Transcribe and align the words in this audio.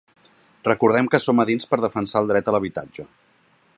Recordem 0.67 1.09
que 1.15 1.19
som 1.25 1.43
a 1.43 1.45
dins 1.49 1.69
per 1.73 1.79
defensar 1.85 2.25
el 2.25 2.33
dret 2.33 2.51
a 2.53 2.57
l’habitatge. 2.57 3.07